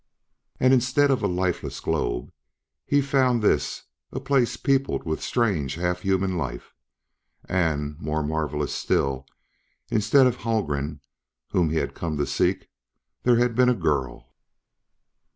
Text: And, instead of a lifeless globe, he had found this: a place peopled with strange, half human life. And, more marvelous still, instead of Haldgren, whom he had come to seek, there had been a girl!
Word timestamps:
And, 0.59 0.73
instead 0.73 1.11
of 1.11 1.21
a 1.21 1.27
lifeless 1.27 1.79
globe, 1.79 2.31
he 2.87 3.01
had 3.01 3.05
found 3.05 3.43
this: 3.43 3.83
a 4.11 4.19
place 4.19 4.57
peopled 4.57 5.03
with 5.03 5.21
strange, 5.21 5.75
half 5.75 5.99
human 6.01 6.39
life. 6.39 6.73
And, 7.45 7.99
more 7.99 8.23
marvelous 8.23 8.73
still, 8.73 9.27
instead 9.91 10.25
of 10.25 10.37
Haldgren, 10.37 11.01
whom 11.51 11.69
he 11.69 11.75
had 11.77 11.93
come 11.93 12.17
to 12.17 12.25
seek, 12.25 12.67
there 13.21 13.35
had 13.35 13.53
been 13.53 13.69
a 13.69 13.75
girl! 13.75 14.33